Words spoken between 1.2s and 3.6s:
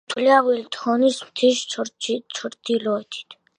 მთის ჩრდილოეთით.